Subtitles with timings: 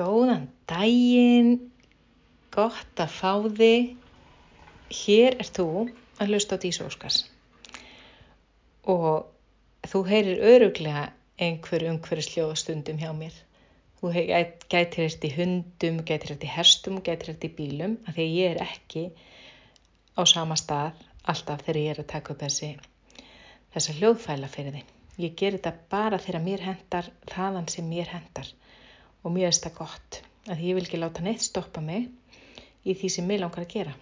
[0.00, 1.58] Góðan daginn,
[2.54, 3.90] gott að fá þig.
[4.96, 5.66] Hér er þú
[6.16, 7.18] að hlusta á Dísu Óskars
[8.88, 11.02] og þú heyrir öruglega
[11.36, 13.36] einhver umhverjusljóð stundum hjá mér.
[14.00, 14.14] Þú
[14.72, 18.54] gætir þetta í hundum, gætir þetta í herstum, gætir þetta í bílum af því ég
[18.54, 19.04] er ekki
[20.16, 22.70] á sama stað alltaf þegar ég er að taka upp þessi,
[23.76, 24.96] þessa hljóðfæla fyrir þig.
[25.20, 28.48] Ég ger þetta bara þegar mér hendar þaðan sem mér hendar
[29.22, 32.08] og mér finnst það gott að ég vil ekki láta neitt stoppa mig
[32.84, 33.94] í því sem ég langar að gera.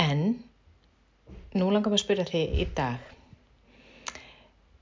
[0.00, 0.22] En
[1.54, 3.10] nú langar mér að spyrja þig í dag,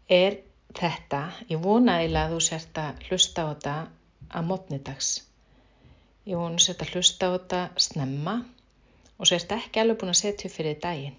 [0.09, 0.39] er
[0.77, 3.75] þetta, ég vona eiginlega að þú sért að hlusta á þetta
[4.29, 5.11] að mótnidags.
[6.29, 8.37] Ég vona sért að hlusta á þetta snemma
[9.19, 11.17] og sért ekki alveg búin að setja fyrir daginn.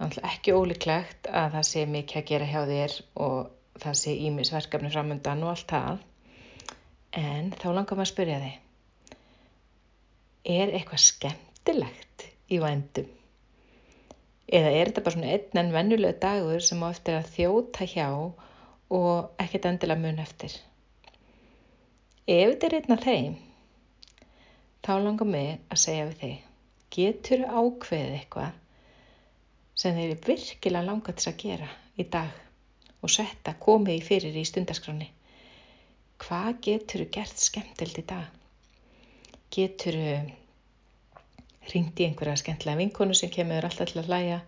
[0.00, 2.94] Það er ekki ólíklegt að það sé mikið að gera hjá þér
[3.26, 3.50] og
[3.82, 6.02] það sé ímisverkefni framöndan og allt það.
[7.20, 8.58] En þá langar maður að spyrja þig,
[10.60, 13.08] er eitthvað skemmtilegt í vændum?
[14.50, 18.08] Eða er þetta bara svona einn en vennulega dagur sem á eftir að þjóta hjá
[18.10, 20.56] og ekkert endilega mun eftir?
[22.26, 23.36] Ef þetta er einn af þeim,
[24.86, 26.36] þá langar mig að segja við þig,
[26.96, 28.58] getur ákveðið eitthvað
[29.80, 32.49] sem þeir virkilega langar til að gera í dag?
[33.00, 35.08] Og setta komið í fyrir í stundaskráni.
[36.20, 38.28] Hvað getur þú gert skemmtild í dag?
[39.54, 40.14] Getur þú
[41.70, 44.38] ringt í einhverja skemmtilega vinkonu sem kemur alltaf til að hlæja?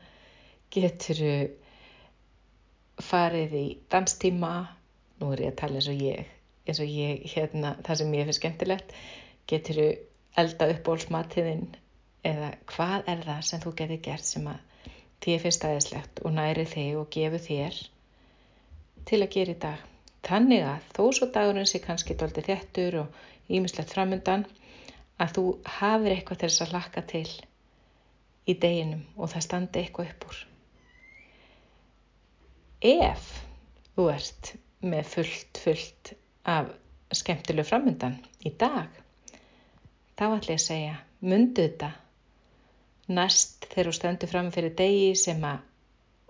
[0.75, 1.35] Getur þú
[3.09, 4.53] farið í danstíma?
[5.21, 6.33] Nú er ég að tala eins og ég,
[6.67, 8.95] eins og ég hérna, það sem ég finnst skemmtilegt.
[9.49, 9.89] Getur þú
[10.43, 11.67] elda upp bólsmatiðinn
[12.29, 14.61] eða hvað er það sem þú getur gert sem að
[15.23, 17.81] því finnst aðeinslegt og næri þig og gefur þér
[19.09, 19.85] til að gera í dag.
[20.23, 24.45] Þannig að þó svo dagurinn sé kannski doldi þettur og ímislegt framöndan
[25.23, 25.45] að þú
[25.79, 27.29] hafir eitthvað þess að lakka til
[28.49, 30.43] í deginum og það standi eitthvað upp úr.
[32.93, 33.27] Ef
[33.95, 34.53] þú ert
[34.83, 36.13] með fullt, fullt
[36.51, 36.71] af
[37.15, 38.89] skemmtilegu framöndan í dag,
[40.19, 41.93] þá ætla ég að segja, mundu þetta
[43.13, 45.69] næst þegar þú stendur fram fyrir degi sem að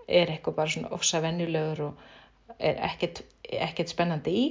[0.07, 2.03] er eitthvað bara svona ofsa venjulegur og
[2.59, 4.45] er ekkert, ekkert spennandi í.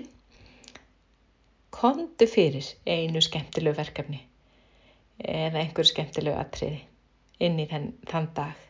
[1.73, 4.21] Kontu fyrir einu skemmtilegu verkefni
[5.23, 6.83] eða einhver skemmtilegu atriði
[7.43, 8.69] inn í þann, þann dag.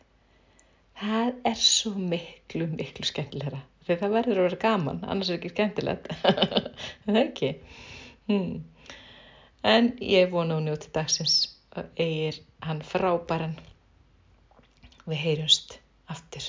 [0.99, 5.51] Það er svo miklu miklu skemmtilegra þegar það verður að vera gaman annars er ekki
[5.51, 6.09] skemmtilegt.
[7.03, 7.49] Það er ekki?
[8.29, 8.63] Hmm.
[9.67, 11.35] en ég vona hún njóti dagsins
[11.75, 13.57] og eigir hann frábæran.
[15.03, 16.47] Við heyrjumst aftur